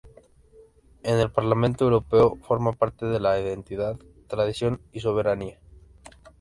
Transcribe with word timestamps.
En 1.03 1.19
el 1.19 1.29
Parlamento 1.29 1.83
Europeo 1.83 2.35
forma 2.37 2.71
parte 2.73 3.05
de 3.05 3.17
Identidad, 3.37 3.97
Tradición 4.27 4.81
y 4.91 4.99
Soberanía. 5.01 5.59